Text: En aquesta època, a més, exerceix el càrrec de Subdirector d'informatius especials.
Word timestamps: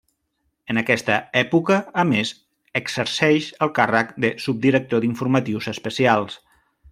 En 0.75 0.79
aquesta 0.81 1.17
època, 1.41 1.77
a 2.03 2.05
més, 2.11 2.31
exerceix 2.81 3.51
el 3.67 3.73
càrrec 3.81 4.17
de 4.25 4.33
Subdirector 4.47 5.05
d'informatius 5.05 5.71
especials. 5.75 6.41